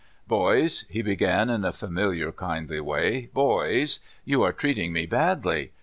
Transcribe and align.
"Boys," 0.27 0.85
he 0.89 1.03
began, 1.03 1.47
in 1.51 1.63
a 1.63 1.71
familiar, 1.71 2.31
kijidly 2.31 2.81
way, 2.81 3.29
"boys, 3.35 3.99
you 4.25 4.41
are 4.41 4.51
treating 4.51 4.91
me 4.91 5.05
badly. 5.05 5.73